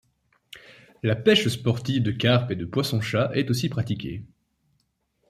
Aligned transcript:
La 1.03 1.15
pêche 1.15 1.47
sportive 1.47 2.01
de 2.01 2.09
carpes 2.11 2.49
et 2.49 2.55
de 2.55 2.65
poissons-chats 2.65 3.29
est 3.35 3.51
aussi 3.51 3.69
pratiquée. 3.69 4.25